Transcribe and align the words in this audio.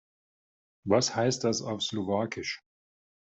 Was 0.83 1.15
heißt 1.15 1.43
das 1.43 1.61
auf 1.61 1.83
Slowakisch? 1.83 2.63